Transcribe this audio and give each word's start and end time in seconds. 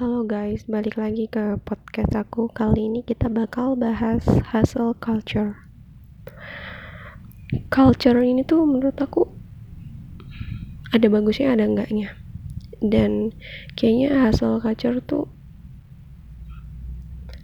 Halo 0.00 0.24
guys, 0.24 0.64
balik 0.64 0.96
lagi 0.96 1.28
ke 1.28 1.60
podcast 1.60 2.16
aku. 2.16 2.48
Kali 2.48 2.88
ini 2.88 3.04
kita 3.04 3.28
bakal 3.28 3.76
bahas 3.76 4.24
hustle 4.48 4.96
culture. 4.96 5.60
Culture 7.68 8.16
ini 8.24 8.40
tuh 8.40 8.64
menurut 8.64 8.96
aku 8.96 9.28
ada 10.96 11.04
bagusnya 11.04 11.52
ada 11.52 11.68
enggaknya. 11.68 12.16
Dan 12.80 13.36
kayaknya 13.76 14.24
hustle 14.24 14.56
culture 14.64 15.04
tuh 15.04 15.28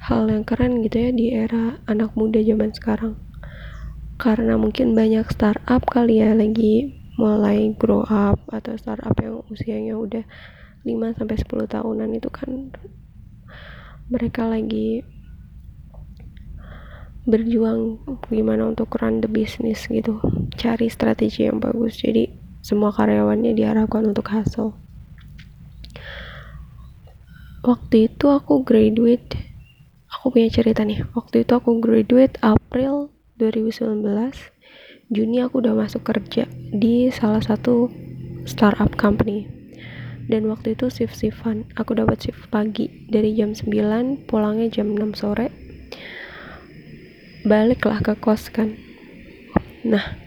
hal 0.09 0.25
yang 0.25 0.49
keren 0.49 0.81
gitu 0.81 0.97
ya 0.97 1.11
di 1.13 1.37
era 1.37 1.77
anak 1.85 2.17
muda 2.17 2.41
zaman 2.41 2.73
sekarang. 2.73 3.21
Karena 4.17 4.57
mungkin 4.57 4.97
banyak 4.97 5.29
startup 5.29 5.85
kali 5.85 6.25
ya 6.25 6.33
lagi 6.33 7.05
mulai 7.21 7.77
grow 7.77 8.01
up 8.09 8.41
atau 8.49 8.81
startup 8.81 9.13
yang 9.21 9.45
usianya 9.53 9.93
udah 9.93 10.25
5 10.87 11.19
sampai 11.19 11.37
10 11.37 11.67
tahunan 11.67 12.11
itu 12.15 12.31
kan 12.31 12.71
mereka 14.07 14.47
lagi 14.47 15.03
berjuang 17.27 17.99
gimana 18.31 18.71
untuk 18.71 18.95
run 19.03 19.19
the 19.19 19.27
business 19.27 19.91
gitu 19.91 20.23
cari 20.55 20.87
strategi 20.87 21.51
yang 21.51 21.59
bagus. 21.59 21.99
Jadi 21.99 22.31
semua 22.63 22.95
karyawannya 22.95 23.51
diharapkan 23.59 24.07
untuk 24.07 24.31
hustle. 24.31 24.79
Waktu 27.67 28.07
itu 28.07 28.31
aku 28.31 28.63
graduate 28.63 29.35
aku 30.07 30.39
punya 30.39 30.47
cerita 30.55 30.87
nih. 30.87 31.03
Waktu 31.19 31.43
itu 31.43 31.53
aku 31.59 31.83
graduate 31.83 32.39
April 32.47 33.11
2019 33.43 34.07
Juni 35.07 35.39
aku 35.39 35.63
udah 35.63 35.75
masuk 35.75 36.03
kerja 36.03 36.51
di 36.75 37.07
salah 37.15 37.39
satu 37.39 37.87
startup 38.43 38.91
company 38.99 39.56
dan 40.27 40.51
waktu 40.51 40.75
itu 40.75 40.91
shift 40.91 41.15
shiftan 41.15 41.71
aku 41.79 41.95
dapat 41.95 42.19
shift 42.19 42.51
pagi 42.51 42.91
dari 43.07 43.31
jam 43.39 43.55
9 43.55 44.27
pulangnya 44.27 44.67
jam 44.71 44.91
6 44.91 45.15
sore. 45.15 45.55
Baliklah 47.47 48.03
ke 48.03 48.19
kos 48.19 48.51
kan. 48.51 48.75
Nah 49.87 50.19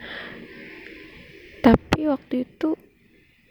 tapi 1.59 2.07
waktu 2.07 2.47
itu 2.47 2.79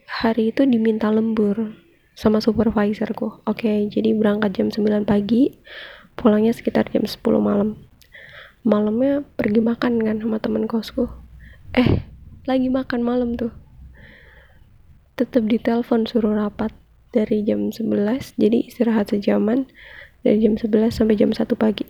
hari 0.08 0.56
itu 0.56 0.64
diminta 0.64 1.12
lembur 1.12 1.77
sama 2.16 2.40
supervisorku. 2.40 3.44
Oke 3.44 3.92
jadi 3.92 4.16
berangkat 4.16 4.56
jam 4.56 4.72
9 4.72 5.05
pagi 5.05 5.52
pulangnya 6.16 6.56
sekitar 6.56 6.88
jam 6.88 7.05
10 7.05 7.20
malam. 7.44 7.77
Malamnya 8.64 9.20
pergi 9.36 9.60
makan 9.60 10.00
kan 10.00 10.16
sama 10.16 10.40
temen 10.40 10.64
kosku. 10.64 11.12
Eh 11.77 12.08
lagi 12.48 12.72
makan 12.72 13.05
malam 13.05 13.36
tuh 13.36 13.67
tetap 15.19 15.50
ditelepon 15.50 16.06
suruh 16.06 16.38
rapat 16.38 16.70
dari 17.11 17.42
jam 17.42 17.74
11 17.74 18.38
jadi 18.38 18.58
istirahat 18.70 19.11
sejaman 19.11 19.66
dari 20.22 20.38
jam 20.38 20.55
11 20.55 20.94
sampai 20.94 21.19
jam 21.19 21.34
1 21.34 21.42
pagi. 21.58 21.84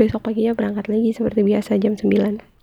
Besok 0.00 0.26
paginya 0.26 0.56
berangkat 0.56 0.88
lagi 0.88 1.12
seperti 1.12 1.44
biasa 1.44 1.76
jam 1.76 1.94
9 1.94 2.54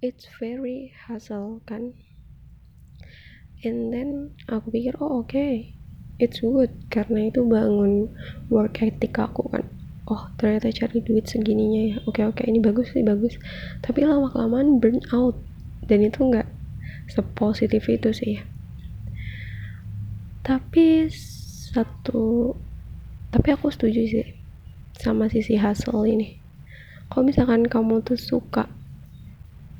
it's 0.00 0.24
very 0.40 0.92
hassle 0.96 1.60
kan? 1.68 1.92
And 3.60 3.92
then 3.92 4.32
aku 4.48 4.72
pikir 4.72 4.96
oh 4.96 5.20
oke 5.20 5.28
okay. 5.36 5.76
it's 6.16 6.40
good 6.40 6.72
karena 6.88 7.28
itu 7.28 7.44
bangun 7.44 8.08
work 8.48 8.80
ethic 8.80 9.12
aku 9.20 9.44
kan? 9.52 9.68
Oh 10.08 10.32
ternyata 10.40 10.72
cari 10.72 11.04
duit 11.04 11.28
segininya 11.28 11.82
ya. 11.84 11.96
Oke 12.08 12.24
okay, 12.24 12.24
oke 12.24 12.36
okay, 12.40 12.44
ini 12.48 12.58
bagus 12.64 12.88
sih 12.96 13.04
bagus. 13.04 13.36
Tapi 13.84 14.08
lama 14.08 14.32
kelamaan 14.32 14.80
burn 14.80 15.04
out. 15.12 15.36
Dan 15.84 16.00
itu 16.08 16.24
enggak 16.24 16.48
sepositif 17.10 17.84
itu 17.90 18.14
sih. 18.14 18.38
Tapi 20.46 21.10
satu 21.70 22.54
tapi 23.30 23.48
aku 23.54 23.70
setuju 23.70 24.02
sih 24.06 24.26
sama 24.96 25.26
sisi 25.26 25.58
hasil 25.58 25.94
ini. 26.06 26.38
Kalau 27.10 27.26
misalkan 27.26 27.66
kamu 27.66 28.06
tuh 28.06 28.18
suka 28.18 28.70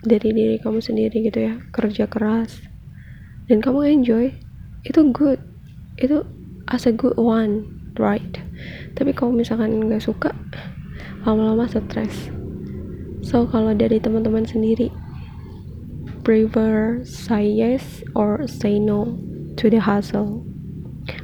dari 0.02 0.34
diri 0.34 0.56
kamu 0.58 0.82
sendiri 0.82 1.22
gitu 1.22 1.38
ya 1.38 1.54
kerja 1.70 2.08
keras 2.10 2.58
dan 3.46 3.62
kamu 3.62 4.02
enjoy 4.02 4.26
itu 4.82 5.00
good. 5.14 5.38
Itu 5.96 6.26
as 6.66 6.84
a 6.84 6.92
good 6.92 7.14
one 7.14 7.64
right? 7.96 8.42
Tapi 8.98 9.14
kalau 9.14 9.32
misalkan 9.32 9.78
nggak 9.78 10.02
suka 10.02 10.34
lama-lama 11.24 11.68
stres 11.68 12.32
so 13.20 13.44
kalau 13.44 13.76
dari 13.76 14.00
teman-teman 14.00 14.48
sendiri 14.48 14.88
prefer 16.24 17.04
say 17.04 17.46
yes 17.46 18.02
or 18.14 18.46
say 18.46 18.78
no 18.78 19.18
to 19.56 19.70
the 19.70 19.80
hustle. 19.80 20.44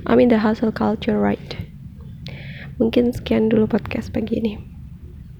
I 0.06 0.16
mean 0.16 0.28
the 0.28 0.38
hustle 0.38 0.72
culture, 0.72 1.18
right? 1.18 1.56
Mungkin 2.76 3.16
sekian 3.16 3.48
dulu 3.48 3.70
podcast 3.70 4.12
pagi 4.12 4.36
ini. 4.42 4.75